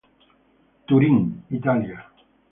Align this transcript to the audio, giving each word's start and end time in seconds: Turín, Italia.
Turín, 0.87 1.17
Italia. 1.51 1.99